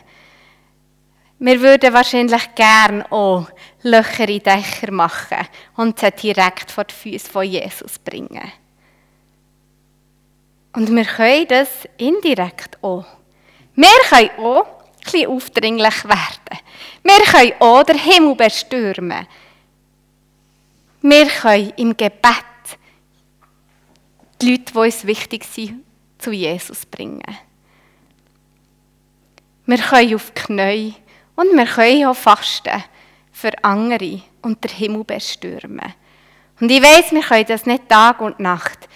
Wir 1.39 1.61
würden 1.61 1.93
wahrscheinlich 1.93 2.55
gerne 2.55 3.11
auch 3.11 3.47
Löcher 3.81 4.29
in 4.29 4.41
Dächer 4.41 4.91
machen 4.91 5.45
und 5.75 5.99
sie 5.99 6.11
direkt 6.11 6.71
vor 6.71 6.85
die 6.85 6.93
Füße 6.93 7.29
von 7.29 7.43
Jesus 7.43 7.99
bringen. 7.99 8.51
Und 10.73 10.89
wir 10.95 11.05
können 11.05 11.47
das 11.47 11.87
indirekt 11.97 12.81
auch. 12.81 13.05
Wir 13.75 13.89
können 14.09 14.29
auch 14.39 14.65
ein 15.13 15.27
aufdringlich 15.27 16.05
werden. 16.05 16.59
Wir 17.03 17.19
können 17.25 17.53
auch 17.59 17.83
den 17.83 17.99
Himmel 17.99 18.35
bestürmen. 18.35 19.27
Wir 21.01 21.27
können 21.27 21.73
im 21.75 21.97
Gebet 21.97 22.45
die 24.43 24.51
Leute, 24.51 24.73
die 24.73 24.77
uns 24.77 25.07
wichtig 25.07 25.45
sind, 25.45 25.83
zu 26.17 26.31
Jesus 26.31 26.85
bringen. 26.85 27.23
Wir 29.65 29.77
können 29.77 30.15
auf 30.15 30.31
die 30.31 30.41
Knie 30.41 30.93
und 31.35 31.55
wir 31.55 31.65
können 31.65 32.05
auch 32.07 32.15
fasten 32.15 32.83
für 33.31 33.51
andere 33.63 34.21
und 34.41 34.63
den 34.63 34.71
Himmel 34.71 35.03
bestürmen. 35.03 35.93
Und 36.59 36.69
ich 36.69 36.81
weiß, 36.81 37.11
wir 37.11 37.21
können 37.21 37.45
das 37.47 37.65
nicht 37.65 37.87
Tag 37.89 38.21
und 38.21 38.39
Nacht. 38.39 38.89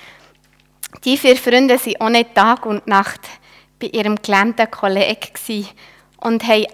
Die 1.04 1.18
vier 1.18 1.38
Freunde 1.38 1.76
waren 1.76 2.02
auch 2.02 2.10
nicht 2.10 2.36
Tag 2.36 2.66
und 2.66 2.86
Nacht 2.86 3.22
bei 3.80 3.88
ihrem 3.88 4.16
gelähmten 4.22 4.70
Kollegen 4.70 5.68
und 6.18 6.48
haben, 6.48 6.68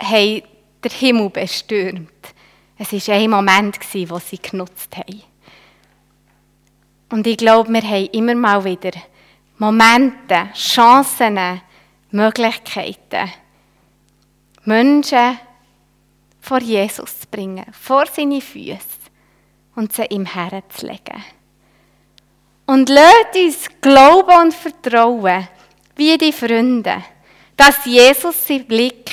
den 0.00 0.92
Himmel 0.92 1.30
bestürmt. 1.30 2.10
Es 2.78 2.92
war 2.92 3.14
ein 3.14 3.30
Moment, 3.30 3.78
wo 4.08 4.18
sie 4.18 4.38
genutzt 4.38 4.96
haben. 4.96 5.22
Und 7.10 7.26
ich 7.26 7.36
glaube, 7.36 7.72
wir 7.72 7.82
haben 7.82 8.06
immer 8.12 8.34
mal 8.34 8.64
wieder 8.64 8.92
Momente, 9.58 10.50
Chancen, 10.54 11.60
Möglichkeiten, 12.10 13.30
Menschen 14.64 15.38
vor 16.40 16.60
Jesus 16.60 17.20
zu 17.20 17.26
bringen, 17.28 17.66
vor 17.72 18.06
seine 18.06 18.40
Füße 18.40 18.78
und 19.74 19.92
sie 19.92 20.04
ihm 20.06 20.26
herzulegen. 20.26 21.22
Und 22.66 22.88
lasst 22.88 23.34
uns 23.34 23.68
glauben 23.80 24.42
und 24.42 24.54
vertrauen, 24.54 25.48
wie 25.96 26.18
die 26.18 26.32
Freunde, 26.32 27.02
dass 27.56 27.84
Jesus 27.86 28.46
seinen 28.46 28.66
Blick 28.66 29.10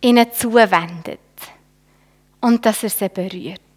ihnen 0.00 0.32
zuwendet 0.32 1.20
und 2.40 2.64
dass 2.64 2.82
er 2.82 2.90
sie 2.90 3.08
berührt. 3.08 3.67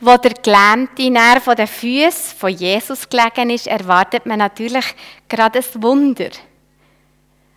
Wo 0.00 0.16
der 0.16 0.34
gelähmte 0.34 1.10
Nerv 1.10 1.44
von 1.44 1.56
den 1.56 1.66
Füßen 1.66 2.36
von 2.38 2.50
Jesus 2.50 3.08
gelegen 3.08 3.50
ist, 3.50 3.66
erwartet 3.66 4.26
man 4.26 4.38
natürlich 4.38 4.84
gerade 5.28 5.58
ein 5.58 5.82
Wunder. 5.82 6.30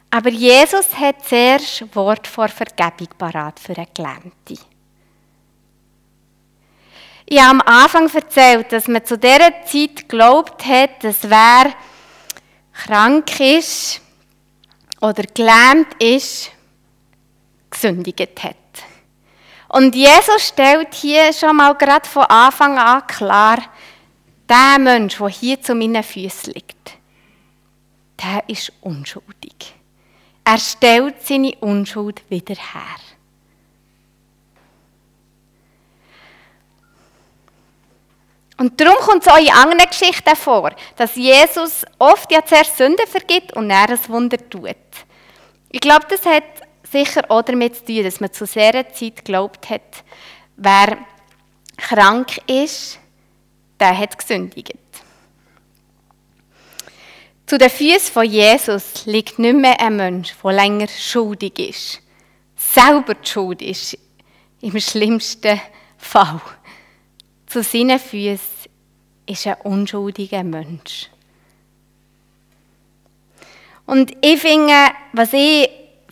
Aber 0.10 0.30
Jesus 0.30 0.94
hat 0.98 1.24
zuerst 1.26 1.96
Wort 1.96 2.28
vor 2.28 2.50
Vergebung 2.50 3.08
parat 3.18 3.60
für 3.60 3.78
einen 3.78 3.88
Gelähmten. 3.94 4.60
Ich 7.26 7.40
habe 7.40 7.52
am 7.52 7.62
Anfang 7.62 8.14
erzählt, 8.14 8.72
dass 8.74 8.90
man 8.90 9.06
zu 9.06 9.18
dieser 9.18 9.64
Zeit 9.64 9.96
geglaubt 9.96 10.66
hat, 10.66 11.02
dass 11.04 11.30
wer 11.30 11.74
krank 12.74 13.40
ist 13.40 14.02
oder 15.00 15.24
gelähmt 15.24 15.94
ist, 16.00 16.52
gesündigt 17.70 18.44
hat. 18.44 18.61
Und 19.72 19.96
Jesus 19.96 20.50
stellt 20.50 20.94
hier 20.94 21.32
schon 21.32 21.56
mal 21.56 21.74
gerade 21.76 22.08
von 22.08 22.24
Anfang 22.24 22.78
an 22.78 23.08
klar, 23.08 23.58
der 24.50 24.78
Mensch, 24.78 25.18
der 25.18 25.30
hier 25.30 25.62
zu 25.62 25.74
meinen 25.74 26.04
Füßen 26.04 26.54
liegt, 26.54 26.98
der 28.22 28.44
ist 28.50 28.74
unschuldig. 28.82 29.74
Er 30.44 30.58
stellt 30.58 31.26
seine 31.26 31.56
Unschuld 31.62 32.22
wieder 32.30 32.56
her. 32.56 33.00
Und 38.58 38.80
darum 38.82 38.98
kommt 38.98 39.26
es 39.26 39.32
auch 39.32 39.38
in 39.38 39.54
anderen 39.54 39.90
Geschichten 39.90 40.36
vor, 40.36 40.72
dass 40.98 41.16
Jesus 41.16 41.86
oft 41.98 42.30
ja 42.30 42.44
zuerst 42.44 42.76
Sünden 42.76 43.08
vergibt 43.08 43.54
und 43.54 43.70
dann 43.70 43.90
ein 43.90 44.10
Wunder 44.10 44.38
tut. 44.50 44.76
Ich 45.70 45.80
glaube, 45.80 46.08
das 46.10 46.26
hat 46.26 46.44
sicher 46.92 47.24
auch 47.30 47.42
damit 47.42 47.76
zu 47.76 47.86
tun, 47.86 48.04
dass 48.04 48.20
man 48.20 48.32
zu 48.32 48.46
sehr 48.46 48.74
Zeit 48.94 49.18
geglaubt 49.18 49.70
hat, 49.70 50.04
wer 50.58 50.98
krank 51.78 52.38
ist, 52.48 53.00
der 53.80 53.98
hat 53.98 54.18
gesündigt. 54.18 54.74
Zu 57.46 57.58
den 57.58 57.70
Füßen 57.70 58.14
von 58.14 58.26
Jesus 58.26 59.06
liegt 59.06 59.40
nicht 59.40 59.56
mehr 59.56 59.80
ein 59.80 59.98
Mensch, 59.98 60.34
der 60.42 60.54
länger 60.54 60.88
schuldig 60.88 61.60
ist. 61.60 62.02
Selber 62.56 63.16
die 63.16 63.30
Schuld 63.30 63.62
ist, 63.62 63.98
im 64.62 64.80
schlimmsten 64.80 65.60
Fall. 65.98 66.40
Zu 67.48 67.64
seinen 67.64 68.00
Füßen 68.00 68.72
ist 69.26 69.48
ein 69.48 69.56
unschuldiger 69.64 70.44
Mensch. 70.44 71.10
Und 73.86 74.16
ich 74.22 74.40
finde, 74.40 74.92
was 75.12 75.34
ich 75.34 75.70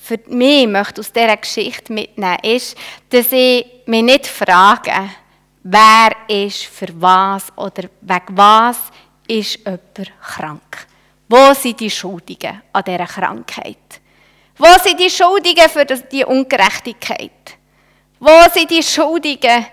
für 0.10 0.20
mich 0.26 0.68
möchte 0.68 1.02
aus 1.02 1.14
dieser 1.14 1.38
Geschichte 1.38 1.94
mitnehmen 1.94 2.40
ist, 2.42 2.76
dass 3.10 3.32
ich 3.32 3.64
mich 3.86 4.02
nicht 4.02 4.26
frage, 4.26 5.12
wer 5.62 6.12
ist 6.28 6.64
für 6.64 6.88
was 7.00 7.56
oder 7.56 7.84
wegen 8.02 8.38
was 8.38 8.78
ist 9.28 9.60
jemand 9.60 10.12
krank. 10.20 10.88
Wo 11.28 11.54
sind 11.54 11.80
die 11.80 11.92
Schuldigen 11.92 12.60
an 12.74 12.84
dieser 12.84 13.06
Krankheit? 13.06 14.02
Wo 14.58 14.66
sind 14.84 15.00
die 15.00 15.12
Schuldigen 15.12 15.70
für 15.70 15.86
die 15.86 16.26
Ungerechtigkeit? 16.26 17.58
Wo 18.20 18.50
sind 18.52 18.72
die 18.72 18.82
Schuldigen, 18.82 19.68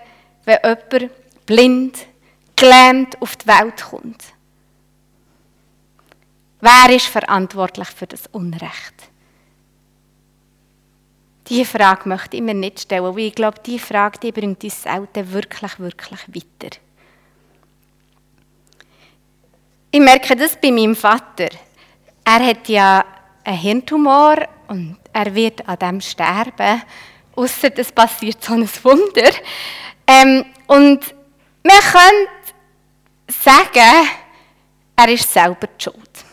wenn 0.45 0.59
jemand 0.63 1.45
blind, 1.47 1.97
gelähmt 2.55 3.19
auf 3.19 3.35
die 3.37 3.47
Welt 3.47 3.83
kommt? 3.89 4.23
Wer 6.61 6.95
ist 6.95 7.07
verantwortlich 7.07 7.87
für 7.87 8.05
das 8.05 8.27
Unrecht? 8.27 9.06
Diese 11.49 11.65
Frage 11.65 12.09
möchte 12.09 12.37
ich 12.37 12.43
mir 12.43 12.53
nicht 12.53 12.81
stellen, 12.81 13.03
weil 13.03 13.19
ich 13.19 13.35
glaube, 13.35 13.59
diese 13.65 13.85
Frage 13.85 14.19
die 14.19 14.31
bringt 14.31 14.63
uns 14.63 14.83
selten 14.83 15.31
wirklich, 15.31 15.79
wirklich 15.79 16.27
weiter. 16.27 16.77
Ich 19.91 20.01
merke 20.01 20.35
das 20.35 20.59
bei 20.59 20.71
meinem 20.71 20.95
Vater. 20.95 21.47
Er 22.25 22.45
hat 22.45 22.67
ja 22.67 23.05
einen 23.45 23.57
Hirntumor 23.57 24.35
und 24.67 24.97
er 25.13 25.33
wird 25.33 25.67
an 25.67 25.79
dem 25.79 26.01
sterben, 26.01 26.81
außer 27.35 27.69
es 27.77 27.91
passiert 27.93 28.43
so 28.43 28.53
ein 28.53 28.69
Wunder. 28.83 29.31
Ähm, 30.05 30.45
und 30.67 31.15
man 31.63 31.79
könnte 31.79 32.29
sagen, 33.29 34.07
er 34.97 35.09
ist 35.09 35.31
selber 35.31 35.67
die 35.67 35.83
Schuld. 35.83 36.25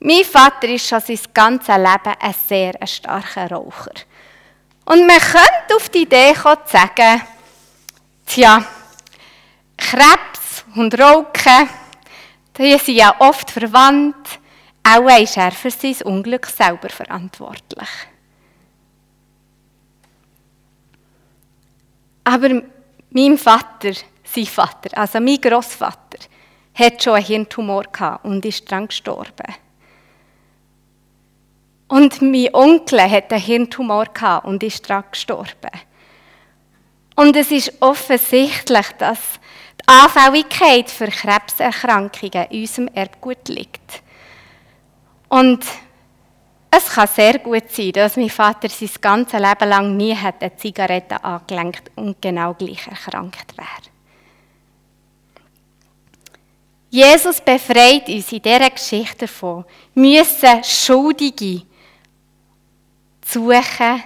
Mein 0.00 0.24
Vater 0.24 0.68
ist 0.68 0.88
schon 0.88 1.00
sein 1.00 1.18
ganzes 1.32 1.76
Leben 1.76 2.14
ein 2.18 2.34
sehr 2.46 2.74
starker 2.86 3.50
Raucher. 3.50 3.94
Und 4.84 5.06
man 5.06 5.18
könnte 5.18 5.76
auf 5.76 5.88
die 5.88 6.02
Idee 6.02 6.34
kommen, 6.34 6.58
zu 6.66 6.72
sagen, 6.72 7.22
tja, 8.26 8.64
Krebs 9.76 10.64
und 10.76 10.98
Rauchen, 10.98 11.68
die 12.58 12.78
sind 12.78 12.96
ja 12.96 13.14
oft 13.18 13.50
verwandt, 13.50 14.38
auch 14.86 15.18
ist 15.18 15.36
er 15.36 15.52
für 15.52 15.70
sein 15.70 15.96
Unglück 16.04 16.46
selber 16.46 16.90
verantwortlich. 16.90 17.88
Aber 22.24 22.62
mein 23.10 23.38
Vater, 23.38 23.92
sein 24.24 24.46
Vater, 24.46 24.96
also 24.98 25.20
mein 25.20 25.40
Großvater, 25.40 26.18
hat 26.74 27.02
schon 27.02 27.14
einen 27.14 27.24
Hirntumor 27.24 27.84
gehabt 27.84 28.24
und 28.24 28.44
ist 28.44 28.70
daran 28.70 28.88
gestorben. 28.88 29.54
Und 31.88 32.22
mein 32.22 32.54
Onkel 32.54 33.10
hat 33.10 33.32
einen 33.32 33.42
Hirntumor 33.42 34.06
und 34.44 34.62
ist 34.62 34.88
daran 34.88 35.04
gestorben. 35.10 35.70
Und 37.16 37.36
es 37.36 37.50
ist 37.50 37.72
offensichtlich, 37.80 38.86
dass 38.98 39.18
die 39.80 39.88
Anfälligkeit 39.88 40.90
für 40.90 41.08
Krebserkrankungen 41.08 42.46
in 42.50 42.60
unserem 42.62 42.88
Erbgut 42.88 43.48
liegt. 43.48 44.02
Und 45.28 45.64
es 46.70 46.86
kann 46.86 47.06
sehr 47.06 47.38
gut 47.38 47.70
sein, 47.70 47.92
dass 47.92 48.16
mein 48.16 48.30
Vater 48.30 48.68
sein 48.68 48.90
ganzes 49.00 49.38
Leben 49.38 49.68
lang 49.68 49.96
nie 49.96 50.16
hat 50.16 50.42
eine 50.42 50.56
Zigarette 50.56 51.22
angelenkt 51.22 51.90
und 51.94 52.20
genau 52.20 52.54
gleich 52.54 52.86
erkrankt 52.88 53.56
wäre. 53.56 53.94
Jesus 56.90 57.40
befreit 57.40 58.08
uns 58.08 58.32
in 58.32 58.42
dieser 58.42 58.70
Geschichte 58.70 59.26
davon, 59.26 59.64
müssen 59.94 60.64
Schuldige 60.64 61.62
suchen 63.24 64.02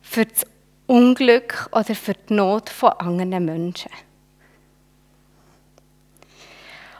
für 0.00 0.26
das 0.26 0.46
Unglück 0.86 1.68
oder 1.72 1.94
für 1.94 2.14
die 2.14 2.34
Not 2.34 2.70
von 2.70 2.92
anderen 2.92 3.44
Menschen. 3.44 3.90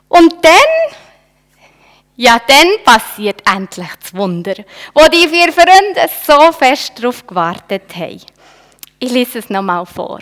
Und 0.09 0.45
dann, 0.45 0.97
ja, 2.17 2.41
dann 2.47 2.69
passiert 2.85 3.43
endlich 3.49 3.89
das 4.01 4.15
Wunder, 4.15 4.55
wo 4.95 5.05
die 5.09 5.29
vier 5.29 5.53
Freunde 5.53 6.09
so 6.25 6.53
fest 6.53 6.93
darauf 6.99 7.27
gewartet 7.27 7.95
haben. 7.97 8.21
Ich 8.99 9.11
lese 9.11 9.41
es 9.41 9.51
nochmal 9.51 9.85
vor. 9.85 10.21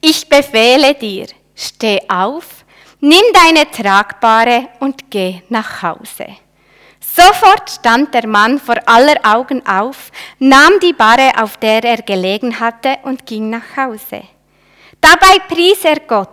Ich 0.00 0.28
befehle 0.28 0.94
dir, 0.94 1.28
steh 1.54 2.00
auf, 2.08 2.64
nimm 3.00 3.22
deine 3.32 3.70
Tragbare 3.70 4.68
und 4.80 5.10
geh 5.10 5.42
nach 5.48 5.82
Hause. 5.82 6.26
Sofort 7.16 7.70
stand 7.70 8.12
der 8.12 8.26
Mann 8.26 8.58
vor 8.58 8.76
aller 8.86 9.20
Augen 9.22 9.64
auf, 9.66 10.10
nahm 10.40 10.80
die 10.82 10.92
Barre, 10.92 11.30
auf 11.40 11.56
der 11.58 11.84
er 11.84 12.02
gelegen 12.02 12.58
hatte, 12.58 12.96
und 13.04 13.24
ging 13.24 13.50
nach 13.50 13.76
Hause. 13.76 14.22
Dabei 15.00 15.38
pries 15.48 15.84
er 15.84 16.00
Gott. 16.00 16.28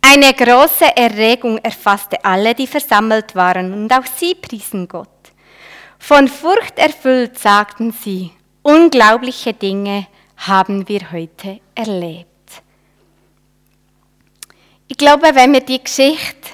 Eine 0.00 0.32
große 0.32 0.96
Erregung 0.96 1.58
erfasste 1.58 2.24
alle, 2.24 2.54
die 2.54 2.68
versammelt 2.68 3.34
waren, 3.34 3.72
und 3.72 3.92
auch 3.92 4.06
sie 4.06 4.36
priesen 4.36 4.86
Gott. 4.86 5.08
Von 5.98 6.28
Furcht 6.28 6.78
erfüllt 6.78 7.36
sagten 7.38 7.90
sie, 7.92 8.30
unglaubliche 8.62 9.54
Dinge 9.54 10.06
haben 10.36 10.88
wir 10.88 11.10
heute 11.10 11.60
erlebt. 11.74 12.28
Ich 14.86 14.96
glaube, 14.96 15.34
wenn 15.34 15.52
wir 15.52 15.60
die 15.60 15.82
Geschichte 15.82 16.48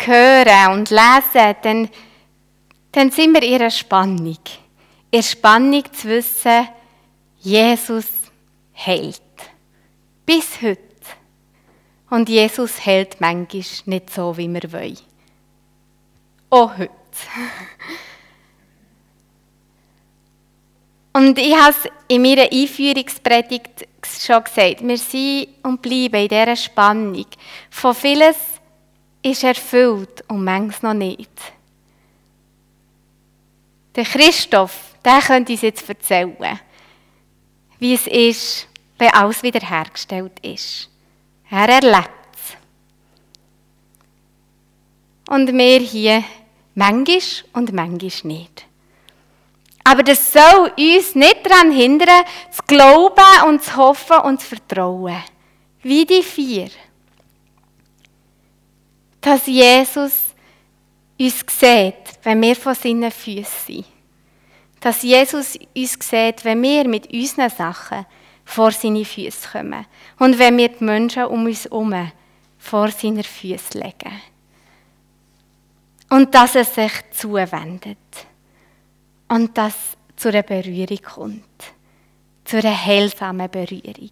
hören 0.00 0.72
und 0.72 0.90
lesen, 0.90 1.56
dann 1.62 1.88
dann 2.96 3.10
sind 3.10 3.34
wir 3.34 3.42
in 3.42 3.56
einer 3.56 3.70
Spannung. 3.70 4.38
In 5.10 5.12
der 5.12 5.22
Spannung 5.22 5.84
zu 5.92 6.08
wissen, 6.08 6.66
Jesus 7.40 8.06
hält. 8.72 9.20
Bis 10.24 10.62
heute. 10.62 10.80
Und 12.08 12.30
Jesus 12.30 12.86
hält 12.86 13.20
manchmal 13.20 13.64
nicht 13.84 14.08
so, 14.10 14.34
wie 14.38 14.48
wir 14.48 14.72
wollen. 14.72 14.96
Auch 16.48 16.78
heute. 16.78 16.90
Und 21.12 21.38
ich 21.38 21.54
habe 21.54 21.72
es 21.72 21.90
in 22.08 22.22
meiner 22.22 22.50
Einführungspredigt 22.50 23.88
schon 24.06 24.42
gesagt, 24.42 24.80
wir 24.80 24.96
sind 24.96 25.48
und 25.62 25.82
bleiben 25.82 26.22
in 26.22 26.28
dieser 26.28 26.56
Spannung. 26.56 27.26
Von 27.68 27.94
vieles 27.94 28.36
ist 29.22 29.44
erfüllt 29.44 30.24
und 30.28 30.44
manches 30.44 30.82
noch 30.82 30.94
nicht. 30.94 31.55
Der 33.96 34.04
Christoph, 34.04 34.94
der 35.02 35.20
könnte 35.20 35.52
uns 35.52 35.62
jetzt 35.62 35.88
erzählen, 35.88 36.60
wie 37.78 37.94
es 37.94 38.06
ist, 38.06 38.68
wenn 38.98 39.08
alles 39.08 39.42
wiederhergestellt 39.42 40.38
ist. 40.42 40.90
Er 41.50 41.68
erlebt 41.68 42.10
es. 42.34 42.56
Und 45.32 45.52
wir 45.52 45.80
hier 45.80 46.24
manchmal 46.74 47.20
und 47.54 47.72
manchmal 47.72 48.10
nicht. 48.24 48.66
Aber 49.84 50.02
das 50.02 50.32
soll 50.32 50.72
uns 50.76 51.14
nicht 51.14 51.46
daran 51.46 51.70
hindern, 51.70 52.24
zu 52.50 52.62
glauben 52.66 53.48
und 53.48 53.62
zu 53.62 53.76
hoffen 53.76 54.18
und 54.18 54.40
zu 54.40 54.48
vertrauen. 54.48 55.22
Wie 55.82 56.04
die 56.04 56.22
vier. 56.22 56.70
Dass 59.20 59.46
Jesus 59.46 60.34
uns 61.18 61.44
sieht, 61.48 61.94
wenn 62.22 62.42
wir 62.42 62.56
von 62.56 62.74
seinen 62.74 63.10
Füßen 63.10 63.44
sind. 63.66 63.84
Dass 64.80 65.02
Jesus 65.02 65.56
uns 65.74 65.98
sieht, 66.00 66.44
wenn 66.44 66.62
wir 66.62 66.86
mit 66.86 67.12
unseren 67.12 67.50
Sachen 67.50 68.06
vor 68.44 68.70
seine 68.70 69.04
Füße 69.04 69.48
kommen. 69.50 69.86
Und 70.18 70.38
wenn 70.38 70.56
wir 70.58 70.68
die 70.68 70.84
Menschen 70.84 71.24
um 71.24 71.46
uns 71.46 71.64
herum 71.64 72.12
vor 72.58 72.90
seine 72.90 73.24
Füße 73.24 73.78
legen. 73.78 74.20
Und 76.10 76.34
dass 76.34 76.54
er 76.54 76.64
sich 76.64 76.92
zuwendet. 77.12 77.98
Und 79.28 79.56
dass 79.58 79.74
zu 80.14 80.28
einer 80.28 80.42
Berührung 80.42 81.02
kommt. 81.02 81.72
Zu 82.44 82.58
einer 82.58 82.84
heilsamen 82.84 83.50
Berührung. 83.50 84.10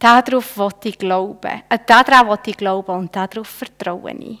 Darauf 0.00 0.56
wollte 0.56 0.88
ich 0.88 0.98
glauben. 0.98 1.62
Äh, 1.68 1.78
daran 1.86 2.26
wollte 2.26 2.50
ich 2.50 2.56
glauben 2.56 2.96
und 2.96 3.14
darauf 3.14 3.46
vertraue 3.46 4.12
ich. 4.12 4.38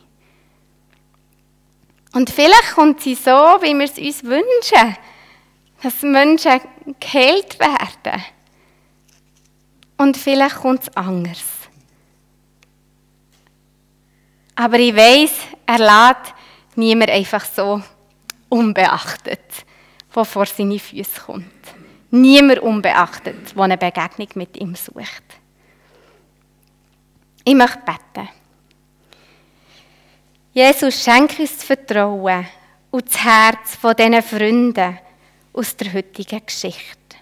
Und 2.12 2.30
vielleicht 2.30 2.74
kommt 2.74 3.02
sie 3.02 3.14
so, 3.14 3.30
wie 3.30 3.74
wir 3.74 3.84
es 3.84 3.98
uns 3.98 4.24
wünschen, 4.24 4.96
dass 5.82 6.02
Menschen 6.02 6.60
geheilt 6.98 7.60
werden. 7.60 8.24
Und 9.98 10.16
vielleicht 10.16 10.56
kommt 10.56 10.82
es 10.82 10.96
anders. 10.96 11.44
Aber 14.56 14.78
ich 14.78 14.96
weiß, 14.96 15.32
er 15.66 15.78
lässt 15.78 16.34
niemand 16.74 17.10
einfach 17.10 17.44
so 17.44 17.82
unbeachtet, 18.48 19.64
der 20.14 20.24
vor 20.24 20.46
seine 20.46 20.78
Füße 20.78 21.20
kommt. 21.20 21.44
Niemand 22.10 22.60
unbeachtet, 22.60 23.54
der 23.54 23.62
eine 23.62 23.76
Begegnung 23.76 24.28
mit 24.34 24.56
ihm 24.56 24.74
sucht. 24.74 25.29
Ich 27.50 27.56
möchte 27.56 27.80
beten. 27.84 28.28
Jesus, 30.52 31.02
schenke 31.02 31.42
uns 31.42 31.56
das 31.56 31.64
Vertrauen 31.64 32.46
und 32.92 33.08
das 33.08 33.24
Herz 33.24 33.74
von 33.74 33.96
diesen 33.96 34.22
Freunden 34.22 35.00
aus 35.52 35.76
der 35.76 35.92
heutigen 35.92 36.46
Geschichte. 36.46 37.16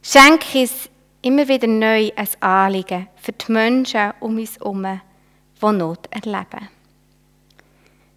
Schenke 0.00 0.60
uns 0.60 0.88
immer 1.20 1.48
wieder 1.48 1.66
neu 1.66 2.12
ein 2.14 2.28
Anliegen 2.38 3.08
für 3.16 3.32
die 3.32 3.50
Menschen 3.50 4.12
um 4.20 4.36
uns 4.36 4.56
herum, 4.60 5.00
die 5.60 5.72
Not 5.72 6.06
erleben. 6.12 6.68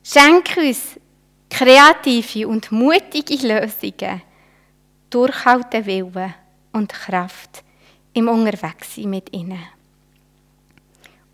Schenke 0.04 0.68
uns 0.68 1.00
kreative 1.50 2.48
und 2.48 2.72
mutige 2.72 3.48
Lösungen, 3.48 4.22
durchhalten 5.10 5.86
Willen 5.88 6.36
und 6.74 6.94
Kraft 6.94 7.64
im 8.14 8.28
Unterwegssein 8.28 9.10
mit 9.10 9.34
ihnen. 9.34 9.75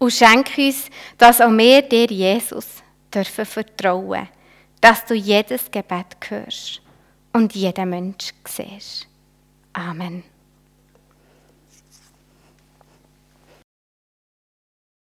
Und 0.02 0.14
schenke 0.14 0.66
uns, 0.66 0.90
dass 1.16 1.42
auch 1.42 1.52
wir 1.52 1.84
dir, 1.84 2.08
Jesus, 2.08 2.66
dürfen 3.14 3.46
vertrauen, 3.46 4.28
dass 4.82 5.06
du 5.06 5.14
jedes 5.14 5.70
Gebet 5.70 6.18
hörst 6.28 6.82
und 7.34 7.54
jeden 7.54 7.90
Mensch 7.92 8.34
siehst. 8.44 9.08
Amen. 9.74 10.24